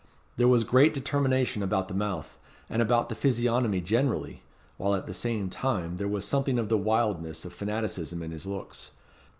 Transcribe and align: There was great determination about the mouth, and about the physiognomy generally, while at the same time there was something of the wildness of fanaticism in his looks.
There 0.35 0.47
was 0.47 0.63
great 0.63 0.95
determination 0.95 1.61
about 1.61 1.87
the 1.87 1.93
mouth, 1.93 2.39
and 2.71 2.81
about 2.81 3.07
the 3.07 3.13
physiognomy 3.13 3.81
generally, 3.81 4.41
while 4.77 4.95
at 4.95 5.05
the 5.05 5.13
same 5.13 5.47
time 5.47 5.97
there 5.97 6.07
was 6.07 6.25
something 6.25 6.57
of 6.57 6.69
the 6.69 6.75
wildness 6.79 7.45
of 7.45 7.53
fanaticism 7.53 8.23
in 8.23 8.31
his 8.31 8.47
looks. 8.47 8.93